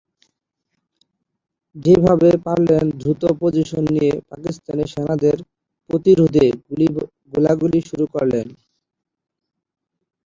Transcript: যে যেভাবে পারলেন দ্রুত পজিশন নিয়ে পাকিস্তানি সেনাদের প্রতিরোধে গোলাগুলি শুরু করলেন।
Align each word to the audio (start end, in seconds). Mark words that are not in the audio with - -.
যে 1.75 1.93
যেভাবে 1.95 2.29
পারলেন 2.45 2.85
দ্রুত 2.99 3.23
পজিশন 3.41 3.83
নিয়ে 3.89 4.13
পাকিস্তানি 4.29 4.83
সেনাদের 4.93 5.37
প্রতিরোধে 5.89 6.45
গোলাগুলি 7.31 7.79
শুরু 7.89 8.05
করলেন। 8.13 8.47